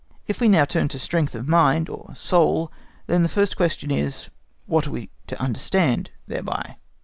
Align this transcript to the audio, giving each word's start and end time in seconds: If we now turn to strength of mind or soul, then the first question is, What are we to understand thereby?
If 0.25 0.41
we 0.41 0.47
now 0.47 0.65
turn 0.65 0.87
to 0.87 0.97
strength 0.97 1.35
of 1.35 1.47
mind 1.47 1.87
or 1.87 2.15
soul, 2.15 2.71
then 3.05 3.21
the 3.21 3.29
first 3.29 3.55
question 3.55 3.91
is, 3.91 4.31
What 4.65 4.87
are 4.87 4.91
we 4.91 5.11
to 5.27 5.39
understand 5.39 6.09
thereby? 6.25 6.77